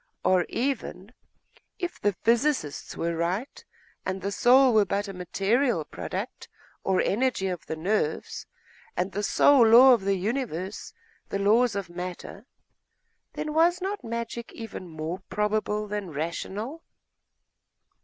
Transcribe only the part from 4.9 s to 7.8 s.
a material product or energy of the